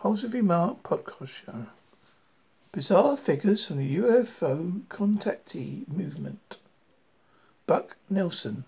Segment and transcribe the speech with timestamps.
[0.00, 1.66] Holes of Remark podcast show.
[2.72, 6.56] Bizarre figures from the UFO contactee movement.
[7.66, 8.64] Buck Nelson,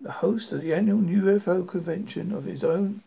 [0.00, 3.02] the host of the annual UFO convention of his own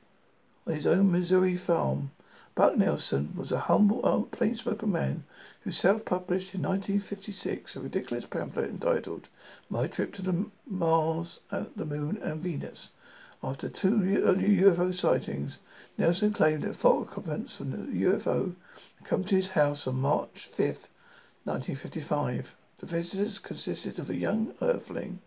[0.65, 2.11] on his own Missouri farm.
[2.55, 5.23] Buck Nelson was a humble old plainspoken man
[5.61, 9.29] who self-published in 1956 a ridiculous pamphlet entitled
[9.69, 12.89] "My Trip to the Mars, the Moon, and Venus."
[13.43, 15.59] After two UFO sightings,
[15.95, 18.55] Nelson claimed that occupants from the UFO
[19.03, 20.87] come to his house on March 5,
[21.43, 22.55] 1955.
[22.79, 25.19] The visitors consisted of a young earthling,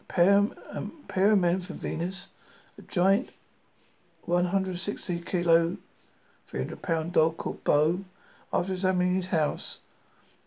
[0.00, 0.38] a um, pair,
[0.72, 2.28] a pair of men from Venus,
[2.76, 3.30] a giant
[4.22, 5.76] 160 kilo,
[6.48, 8.04] 300 pound dog called Bo.
[8.52, 9.78] After examining his house,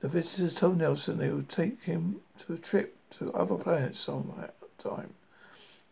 [0.02, 5.14] the visitors told Nelson they would take him to a trip to other planets sometime.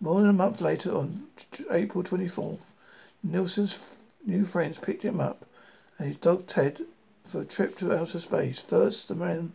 [0.01, 1.27] More than a month later, on
[1.69, 2.61] April 24th,
[3.21, 5.45] Nelson's new friends picked him up
[5.97, 6.81] and his dog Ted
[7.25, 8.61] for a trip to outer space.
[8.61, 9.53] First, the man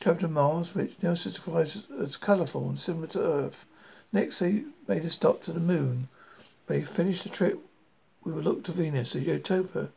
[0.00, 3.64] traveled to Mars, which Nelson describes as colourful and similar to Earth.
[4.12, 6.08] Next, they made a stop to the moon.
[6.66, 7.58] They finished the trip
[8.22, 9.88] with a look to Venus, a utopia.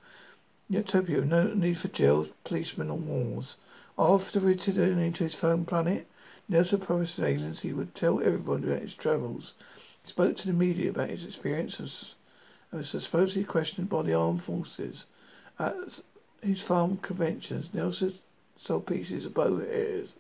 [0.69, 3.57] Utopia, no need for jails, policemen, or wars.
[3.99, 6.07] After returning to his home planet,
[6.49, 9.53] Nelson promised the aliens he would tell everyone about his travels.
[10.03, 12.15] He spoke to the media about his experiences
[12.71, 15.05] and was supposedly questioned by the armed forces.
[15.59, 15.75] At
[16.41, 18.13] his farm conventions, Nelson
[18.57, 20.13] sold pieces of Bo hairs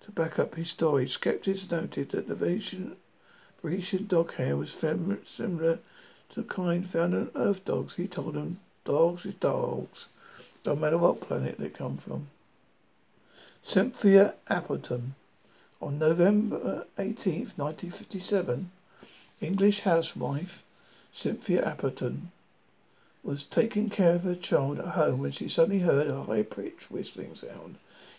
[0.00, 1.06] to back up his story.
[1.06, 2.96] Skeptics noted that the Venetian,
[3.62, 5.78] Venetian dog hair was similar
[6.30, 7.96] to the kind found on Earth dogs.
[7.96, 10.08] He told them, dogs is dogs,
[10.64, 12.28] no matter what planet they come from.
[13.62, 15.14] Cynthia Appleton
[15.82, 18.70] on November 18, 1957,
[19.40, 20.62] English housewife
[21.12, 22.30] Cynthia Appleton
[23.24, 27.34] was taking care of her child at home when she suddenly heard a high-pitched whistling
[27.34, 27.78] sound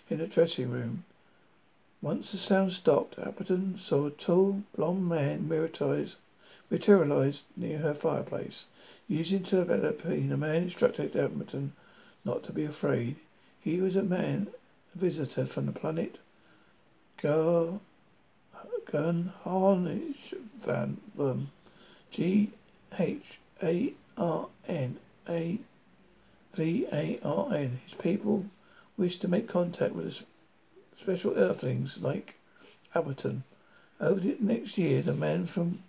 [0.10, 1.06] in the dressing room.
[2.02, 5.48] Once the sound stopped, Appleton saw a tall, blond man
[6.70, 8.66] materialize near her fireplace.
[9.08, 11.72] Using telepathy, the man instructed Appleton
[12.26, 13.16] not to be afraid.
[13.62, 14.48] He was a man,
[14.94, 16.20] a visitor from the planet
[17.24, 17.80] Gun
[19.46, 21.52] Harnish Van Vum.
[22.12, 22.52] G
[23.00, 24.98] H A R N
[25.30, 25.58] A
[26.54, 27.80] V A R N.
[27.86, 28.48] His people
[28.98, 30.24] wish to make contact with
[31.00, 32.36] special earthlings like
[32.94, 33.46] Appleton.
[34.02, 35.82] Over the next year, the man from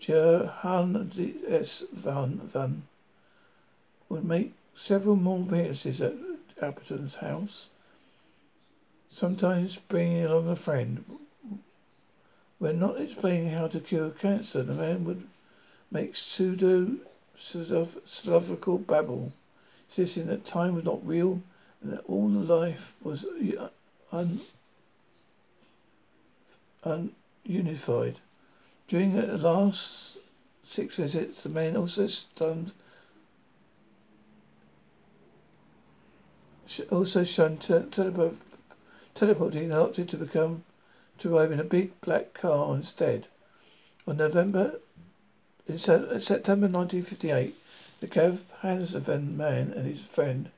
[0.00, 2.84] Johannes Van Van
[4.08, 6.14] would make several more appearances at
[6.62, 7.68] Appleton's house
[9.12, 11.04] sometimes bringing along a friend.
[12.58, 15.28] When not explaining how to cure cancer, the man would
[15.90, 16.96] make pseudo
[17.36, 19.32] philosophical babble,
[19.88, 21.42] insisting that time was not real
[21.82, 23.26] and that all life was
[24.10, 24.40] un,
[26.84, 28.16] ununified.
[28.88, 30.18] During the last
[30.62, 32.72] six visits, the man also stunned
[36.90, 38.51] also shunned telepathy
[39.14, 40.64] teleporting and opted to become
[41.18, 43.28] to arrive in a big black car instead.
[44.06, 44.80] On November
[45.68, 47.54] in September 1958,
[48.00, 50.50] the Gav Hanseven man and his friend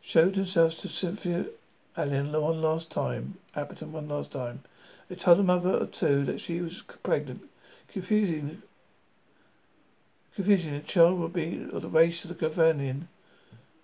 [0.00, 1.46] showed themselves to Cynthia
[1.96, 4.60] Allen one last time, Appleton one last time.
[5.08, 7.42] They told a mother or two that she was pregnant,
[7.88, 8.62] confusing
[10.34, 13.08] confusing the child would be of the race of the Gavanian,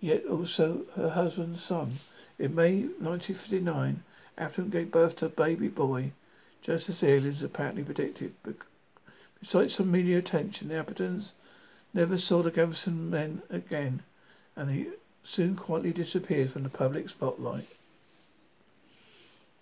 [0.00, 1.98] yet also her husband's son.
[2.38, 4.04] In May 1959,
[4.37, 6.12] Appleton gave birth to a baby boy,
[6.62, 8.34] just as aliens apparently predicted.
[9.41, 11.34] Besides some media attention, the Appletons
[11.93, 14.03] never saw the Gavson men again,
[14.54, 14.87] and they
[15.25, 17.69] soon quietly disappeared from the public spotlight.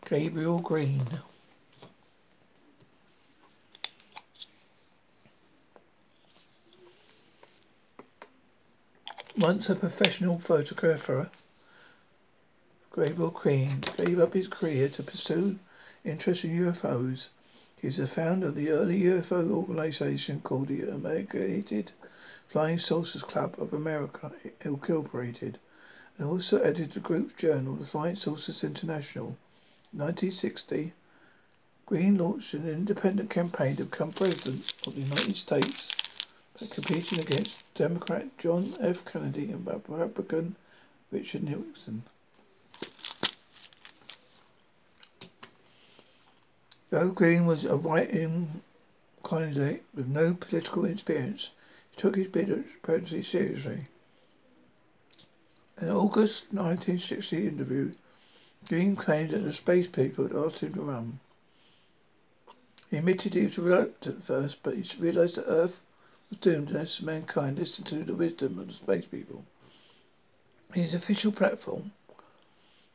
[0.04, 1.20] Gabriel Green.
[9.36, 11.30] Once a professional photographer,
[12.96, 15.58] Gabriel Green gave up his career to pursue
[16.02, 17.28] interest in UFOs.
[17.76, 21.92] He is the founder of the early UFO organization called the Amalgamated
[22.48, 24.32] Flying Saucers Club of America,
[24.62, 25.58] Incorporated,
[26.16, 29.36] and also edited the group's journal, The Flying Saucers International.
[29.92, 30.94] In 1960,
[31.84, 35.90] Green launched an independent campaign to become president of the United States
[36.58, 39.04] by competing against Democrat John F.
[39.04, 40.56] Kennedy and Republican
[41.12, 42.04] Richard Nixon.
[46.96, 48.62] Joe Green was a writing
[49.22, 51.50] candidate with no political experience.
[51.90, 53.88] He took his bid at pregnancy seriously.
[55.78, 57.92] In an August 1960 interview,
[58.66, 61.20] Green claimed that the space people had asked him to run.
[62.88, 65.84] He admitted he was reluctant at first, but he realized that Earth
[66.30, 69.44] was doomed unless mankind listened to the wisdom of the space people.
[70.74, 71.92] In his official platform,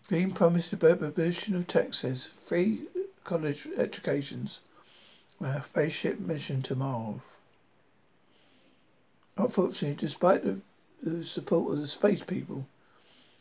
[0.07, 2.87] Green promised the abolition of taxes, free
[3.23, 4.59] college educations,
[5.41, 7.21] a spaceship mission to Mars.
[9.37, 10.59] Unfortunately, despite the,
[11.01, 12.67] the support of the space people,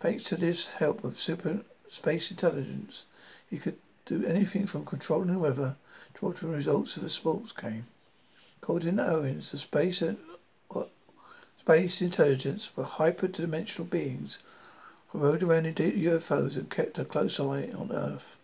[0.00, 3.04] Thanks to this help of super space intelligence,
[3.48, 3.76] he could
[4.06, 5.76] do anything from controlling the weather
[6.14, 7.86] to altering results of a sports game.
[8.62, 10.14] According to Owens, the space uh,
[11.58, 14.38] space intelligence were hyperdimensional beings
[15.08, 18.36] who rode around in UFOs and kept a close eye on Earth.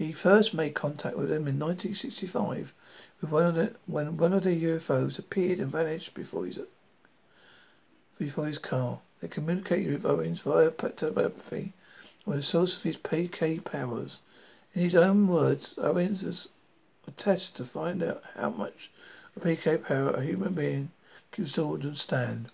[0.00, 2.72] He first made contact with them in 1965
[3.20, 6.58] with one of the, when one of the UFOs appeared and vanished before his,
[8.16, 9.00] before his car.
[9.20, 11.74] They communicated with Owens via telepathy
[12.24, 14.20] was the source of his PK powers.
[14.74, 16.48] In his own words, Owens has
[17.06, 18.90] a test to find out how much
[19.40, 20.92] PK power a human being
[21.30, 21.46] can
[21.84, 22.48] and stand.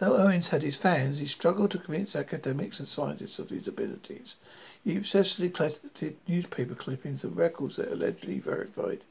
[0.00, 4.36] Though Owens had his fans, he struggled to convince academics and scientists of his abilities.
[4.82, 9.04] He obsessively collected newspaper clippings and records that allegedly verified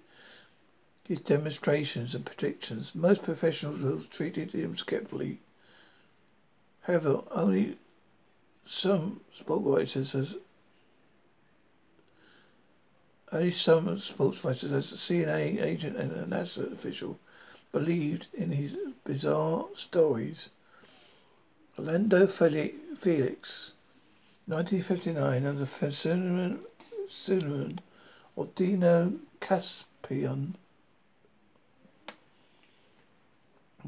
[1.03, 2.95] his demonstrations and predictions.
[2.95, 5.41] Most professionals treated him skeptically.
[6.81, 7.77] However, only
[8.65, 10.38] some sport writers as
[13.31, 17.19] only some sports writers as a CNA agent and a NASA official
[17.71, 20.50] believed in his bizarre stories.
[21.79, 23.71] Orlando Felix
[24.47, 26.59] 1959 under Suleiman,
[27.07, 27.79] Suleiman
[28.35, 30.55] or Dino Kraspedon.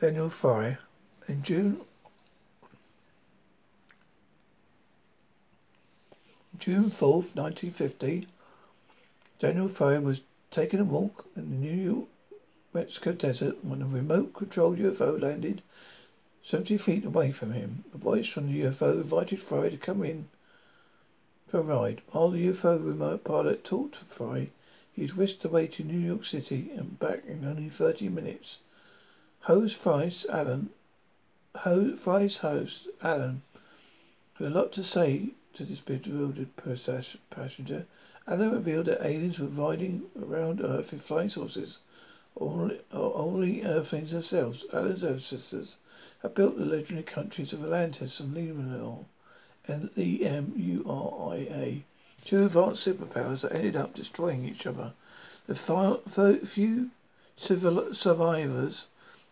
[0.00, 0.78] Daniel Fry.
[1.28, 1.80] In June
[6.58, 8.28] June 4th, 1950,
[9.38, 12.08] Daniel Fry was taking a walk in the New York
[12.72, 15.62] Mexico desert when a remote controlled UFO landed
[16.42, 17.84] 70 feet away from him.
[17.92, 20.28] A voice from the UFO invited Fry to come in
[21.48, 22.02] for a ride.
[22.12, 24.50] While the UFO remote pilot talked to Fry,
[24.92, 28.60] he was whisked away to New York City and back in only 30 minutes.
[29.40, 30.70] Host Fry's Alan,
[31.56, 33.42] Ho, Fry's host, Alan,
[34.34, 36.54] had a lot to say to this bewildered
[37.30, 37.86] passenger.
[38.28, 41.78] Alan revealed that aliens were riding around Earth in flying saucers,
[42.38, 44.66] only, only Earthlings themselves.
[44.72, 45.76] Alan's ancestors
[46.22, 49.06] had built the legendary countries of Atlantis and Lemuria,
[49.66, 51.84] and E-M-U-R-I-A,
[52.24, 54.92] two advanced superpowers that ended up destroying each other.
[55.46, 56.90] The few
[57.36, 58.88] civil survivors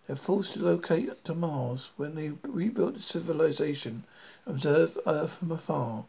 [0.08, 4.04] had forced to locate to Mars when they rebuilt the civilization,
[4.46, 6.04] observed Earth from afar.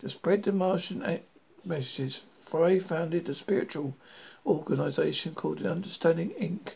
[0.00, 1.22] To spread the Martian
[1.64, 3.94] messages, Fry founded a spiritual
[4.46, 6.74] organization called the Understanding Inc.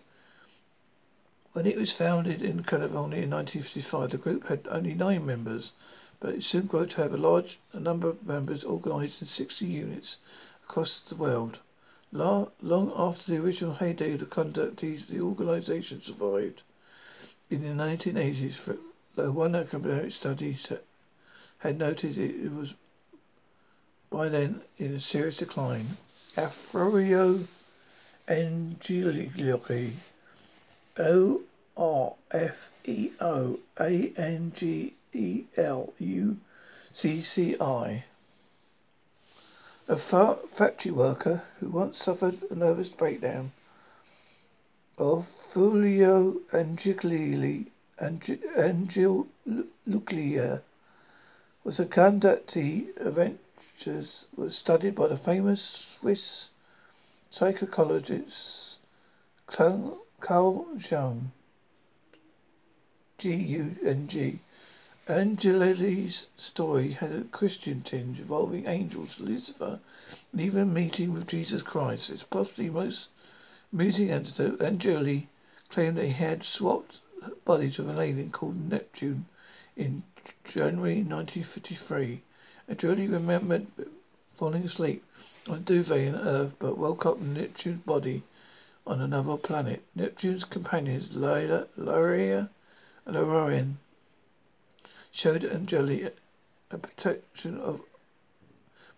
[1.52, 5.71] When it was founded in California in 1955, the group had only nine members,
[6.19, 10.17] but it soon grew to have a large number of members organized in 60 units
[10.64, 11.61] across the world.
[12.11, 16.62] Long after the original heyday of the conductees, the organization survived.
[17.50, 18.79] In the 1980s,
[19.14, 20.59] though one academic study
[21.59, 22.75] had noted it was
[24.12, 25.97] by then in a serious decline.
[26.37, 27.47] Orfeo
[28.28, 29.92] Angelucci
[30.99, 31.40] O
[31.76, 36.37] R F E O A N G E L U
[36.92, 38.04] C C I.
[39.88, 43.52] A factory worker who once suffered a nervous breakdown
[44.99, 47.66] of Fulvio Angeli
[48.00, 49.26] Angel
[49.87, 50.62] Nuclear
[51.64, 53.40] was a conductee event
[54.37, 55.62] was studied by the famous
[56.00, 56.50] Swiss
[57.31, 58.78] psychologist
[59.47, 61.33] Carl Jung.
[63.19, 64.40] G-U-N-G.
[65.09, 69.81] Angeli's story had a Christian tinge involving angels, Lucifer,
[70.33, 72.11] and even meeting with Jesus Christ.
[72.11, 73.09] It's possibly most
[73.73, 74.61] amusing anecdote.
[74.61, 75.28] Angeli
[75.69, 77.00] claimed he had swapped
[77.45, 79.26] bodies with an alien called Neptune
[79.76, 80.04] in
[80.45, 82.23] January 1953.
[82.73, 83.67] I truly remembered
[84.35, 85.05] falling asleep
[85.47, 88.23] on a duvet on Earth, but woke up in Neptune's body
[88.87, 89.83] on another planet.
[89.95, 92.49] Neptune's companions, Lyra, Lyria
[93.05, 93.76] and Orion,
[95.11, 96.09] showed Angeli
[96.71, 97.83] a protection of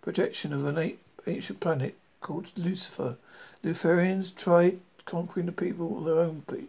[0.00, 3.16] projection of an ancient planet called Lucifer.
[3.64, 6.66] Luciferians tried conquering the people of their own pe-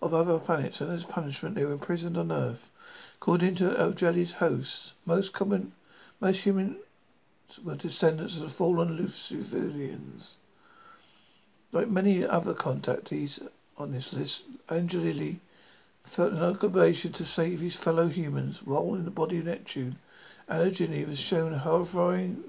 [0.00, 2.70] of other planets, and as punishment they were imprisoned on Earth.
[3.20, 5.72] According to Angeli's hosts, most common
[6.20, 6.76] most humans
[7.62, 10.34] were descendants of the fallen Luciferians.
[11.70, 13.40] Like many other contactees
[13.76, 15.40] on this list, Angeli
[16.04, 18.60] felt an obligation to save his fellow humans.
[18.64, 19.98] While in the body of Neptune,
[20.48, 22.42] Angeli was shown a horrifying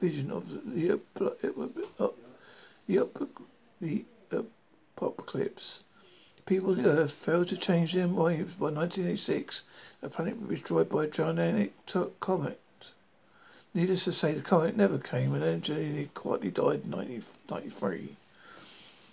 [0.00, 1.80] vision of the, the,
[3.80, 4.44] the, the
[4.96, 5.80] apocalypse.
[6.46, 8.46] People on Earth failed to change their ways.
[8.58, 9.62] By 1986,
[10.00, 11.74] the planet was destroyed by a gigantic
[12.20, 12.58] comet.
[13.74, 18.16] Needless to say, the comet never came, and Angeli quietly died in 1993.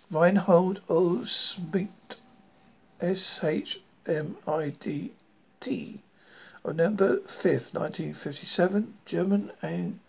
[0.09, 1.25] Reinhold O.
[1.25, 2.15] Schmidt,
[3.01, 5.11] S H M I D
[5.59, 6.01] T,
[6.63, 9.99] on November 5th, 1957, German and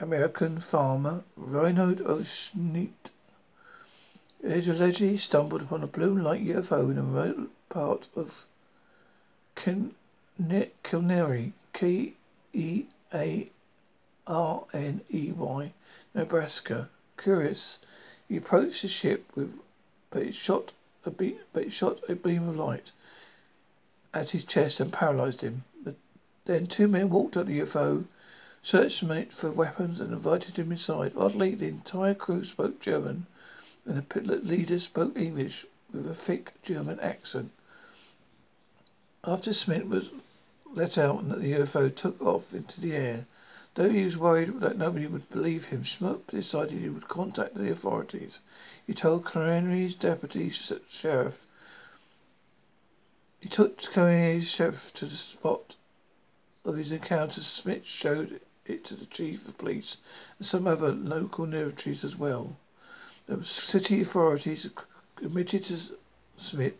[0.00, 2.22] American farmer Reinhold O.
[2.24, 3.10] Schmidt
[4.42, 8.44] allegedly stumbled upon a blue light UFO in a remote part of
[9.54, 9.92] Kearney,
[11.72, 12.14] K
[12.52, 13.50] E a
[14.26, 15.72] R N E Y,
[16.14, 16.88] Nebraska.
[17.16, 17.78] Curious.
[18.28, 19.58] He approached the ship with,
[20.10, 20.72] but it shot
[21.04, 22.92] a be- but it shot a beam of light
[24.12, 25.64] at his chest and paralyzed him.
[25.82, 25.96] But
[26.44, 28.04] then two men walked up the UFO,
[28.62, 31.12] searched Smith for weapons, and invited him inside.
[31.16, 33.26] Oddly, the entire crew spoke German,
[33.86, 37.50] and the pilot leader spoke English with a thick German accent.
[39.24, 40.10] After Smith was
[40.72, 43.26] let out and the UFO took off into the air.
[43.74, 47.70] Though he was worried that nobody would believe him, Schmuck decided he would contact the
[47.70, 48.40] authorities.
[48.86, 51.46] He told Kearney's deputy sheriff.
[53.40, 55.76] He took Kearney's sheriff to the spot
[56.64, 57.42] of his encounter.
[57.42, 59.96] Smith showed it to the chief of police
[60.38, 62.56] and some other local militaries as well.
[63.26, 64.68] The city authorities
[65.22, 65.78] admitted to
[66.36, 66.74] Smith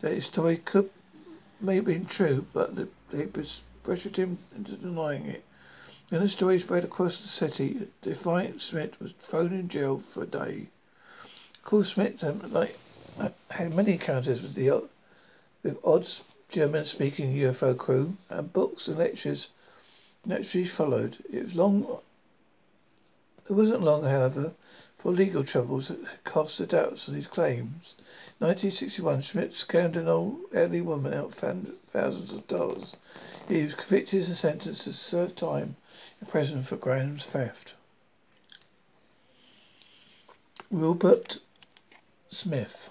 [0.00, 0.90] that his story could
[1.64, 5.44] may have been true, but the papers pressured him into denying it.
[6.10, 7.88] Then the story spread across the city.
[8.02, 10.68] Defiant Smith was thrown in jail for a day.
[11.56, 12.78] Of course, Smith um, like,
[13.50, 14.82] had many encounters with the
[15.62, 19.48] with odds German-speaking UFO crew, and books and lectures
[20.26, 21.18] naturally followed.
[21.32, 21.98] It was long.
[23.48, 24.52] It wasn't long, however,
[25.04, 27.94] for legal troubles that cast the doubts on his claims.
[28.38, 32.96] 1961, Schmidt scammed an old elderly woman out thousands of dollars.
[33.46, 35.76] He was convicted and sentenced to serve time
[36.22, 37.74] in prison for grand theft.
[40.70, 41.38] Wilbert
[42.30, 42.88] Smith.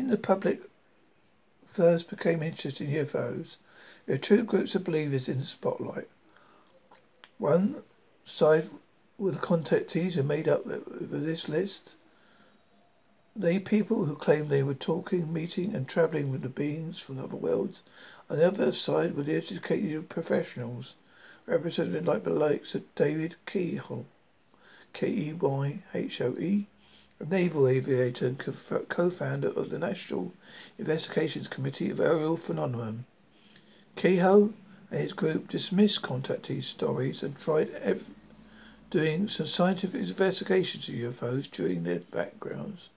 [0.00, 0.62] When the public
[1.66, 3.58] first became interested in UFOs,
[4.06, 6.08] there were two groups of believers in the spotlight.
[7.36, 7.82] One
[8.24, 8.70] side
[9.18, 11.96] were the contactees who made up this list.
[13.36, 17.36] They people who claimed they were talking, meeting, and traveling with the beings from other
[17.36, 17.82] worlds.
[18.30, 20.94] On the other side were the educated professionals,
[21.44, 24.06] represented like the likes of David Keyhoe,
[24.94, 26.68] K-E-Y-H-O-E,
[27.20, 28.38] a naval aviator and
[28.88, 30.32] co-founder of the National
[30.78, 33.04] Investigations Committee of Aerial Phenomenon.
[33.94, 34.54] Keyhoe
[34.90, 38.06] and his group dismissed contactee stories and tried ev-
[38.90, 42.88] doing some scientific investigations of UFOs during their backgrounds.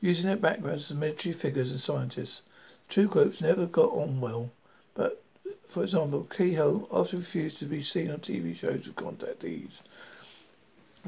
[0.00, 2.42] Using their backgrounds as military figures and scientists,
[2.86, 4.50] the two groups never got on well.
[4.94, 5.22] But,
[5.66, 9.80] for example, Keyhoe often refused to be seen on TV shows with contactees.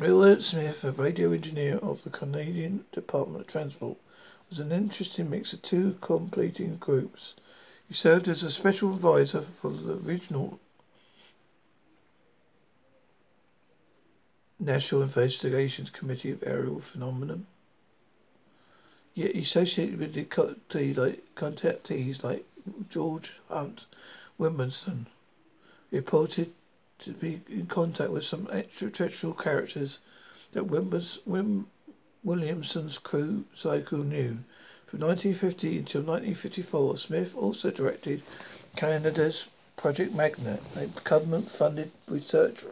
[0.01, 3.99] Wilbert Smith, a radio engineer of the Canadian Department of Transport,
[4.49, 7.35] was an interesting mix of two completing groups.
[7.87, 10.59] He served as a special advisor for the original
[14.59, 17.47] National Investigations Committee of Aerial Phenomenon.
[19.13, 22.47] Yet he associated with the contactees like
[22.89, 23.85] George Hunt
[24.39, 25.09] Williamson,
[25.91, 26.53] reported
[27.01, 29.99] to be in contact with some extraterrestrial characters
[30.53, 31.67] that Wimbers, Wim,
[32.23, 34.39] Williamson's crew cycle knew.
[34.87, 38.23] From 1950 until 1954, Smith also directed
[38.77, 42.65] Canada's Project Magnet, a government-funded research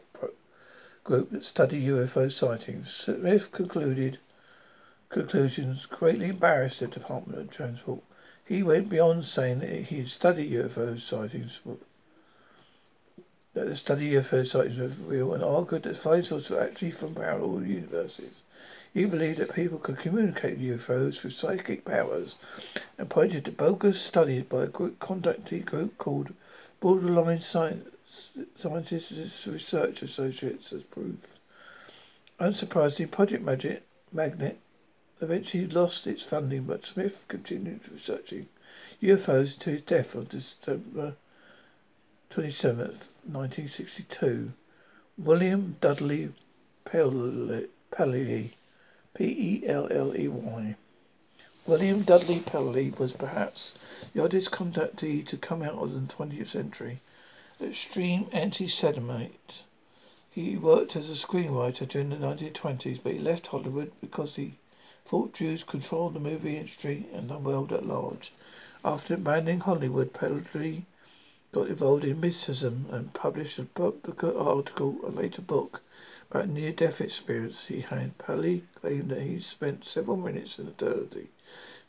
[1.04, 2.92] group that studied UFO sightings.
[2.92, 4.18] Smith concluded
[5.08, 8.02] conclusions greatly embarrassed the Department of Transport.
[8.44, 11.60] He went beyond saying that he had studied UFO sightings,
[13.54, 17.14] that the study of UFO sightings was real, and argued that sightings were actually from
[17.14, 18.42] parallel universes.
[18.92, 22.37] He believed that people could communicate with UFOs through psychic powers
[22.96, 26.34] and pointed to bogus studies by a group contactee group called
[26.80, 27.88] Borderland Science,
[28.56, 31.16] Scientists Research Associates as proof.
[32.40, 33.82] Unsurprisingly, Project Magic,
[34.12, 34.58] Magnet
[35.20, 38.48] eventually lost its funding, but Smith continued researching
[39.02, 41.14] UFOs until his death on December
[42.30, 44.52] 27th, 1962.
[45.16, 46.34] William Dudley
[46.84, 48.54] Pelley
[49.14, 50.76] P-E-L-L-E-Y.
[51.66, 53.72] William Dudley Pelley was perhaps
[54.12, 57.00] the oddest conductee to come out of the 20th century.
[57.62, 59.62] Extreme anti-Semite.
[60.30, 64.58] He worked as a screenwriter during the 1920s, but he left Hollywood because he
[65.06, 68.32] thought Jews controlled the movie industry and the world at large.
[68.84, 70.84] After abandoning Hollywood, Pelley
[71.52, 75.80] got involved in mysticism and published a book, article, a later book
[76.30, 78.18] about near-death experience he had.
[78.18, 81.28] Pelley claimed that he spent several minutes in eternity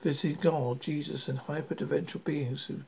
[0.02, 2.82] visiting God, Jesus, and hyperdimensional beings who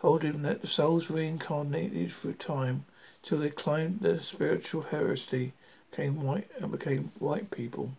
[0.00, 2.84] told him that the souls reincarnated through time
[3.22, 5.52] till they climbed the spiritual heresy,
[5.90, 7.92] became white and became white people.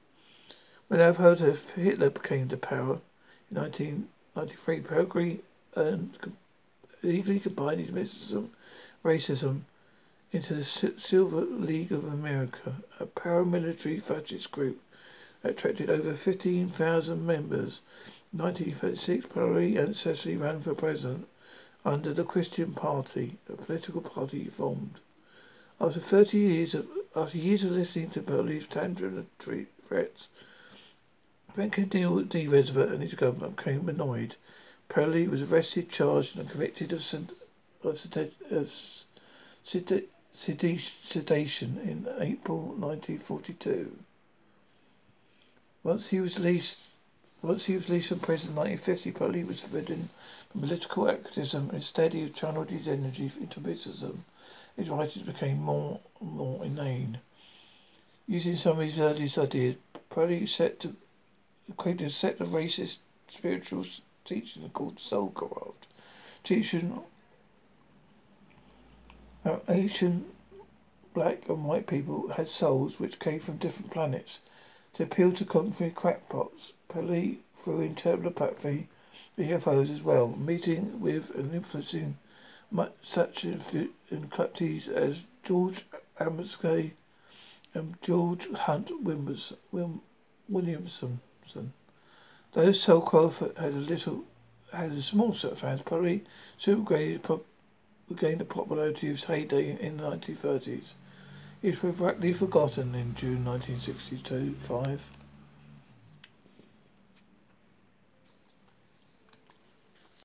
[0.87, 2.99] When I've heard of Hitler came to power
[3.49, 5.41] in 1993, Pelley
[5.75, 6.17] earned
[7.03, 8.51] legally combined his mysticism,
[9.03, 9.61] racism,
[10.31, 14.81] into the Silver League of America, a paramilitary fascist group
[15.41, 17.81] that attracted over 15,000 members.
[18.33, 21.27] In 1936, Pelley ancestry ran for president
[21.85, 24.99] under the Christian Party, a political party formed.
[25.79, 30.29] After 30 years of after years of listening to Pelley's tantrum and threats,
[31.53, 32.47] Franklin D.
[32.47, 34.35] Roosevelt and his government became annoyed.
[34.89, 37.33] Pelley was arrested, charged, and convicted of, sed-
[37.83, 38.71] of, sed, of
[40.33, 43.97] sedation in April 1942.
[45.83, 46.79] Once he was released,
[47.41, 50.09] once he was released from prison in 1950, Pelley was forbidden
[50.51, 51.69] from political activism.
[51.73, 54.25] Instead, he channeled his energy into mysticism.
[54.75, 57.19] His writings became more and more inane.
[58.27, 59.75] Using some of his earliest ideas,
[60.09, 60.95] Pelley set to
[61.75, 62.97] created a set of racist
[63.27, 63.85] spiritual
[64.27, 65.87] teaching called Soulcraft,
[66.43, 67.01] teaching
[69.43, 70.27] how ancient
[71.13, 74.41] black and white people had souls which came from different planets.
[74.93, 78.87] To appeal to contemporary crackpots, Pelley through telepathy,
[79.37, 82.17] UFOs as well, meeting with and influencing
[82.71, 85.85] much, such inductees as George
[86.19, 86.91] Adamski
[87.73, 88.91] and George Hunt
[90.49, 91.21] Williamson.
[92.57, 94.23] Those so-called had a little,
[94.73, 96.23] had a small set of fans, probably
[96.65, 97.21] gained
[98.39, 100.93] the popularity of his heyday in the 1930s.
[101.61, 104.55] It was rapidly forgotten in June 1962.
[104.67, 105.07] Five.